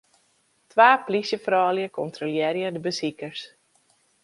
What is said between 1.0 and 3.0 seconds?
plysjefroulju kontrolearje de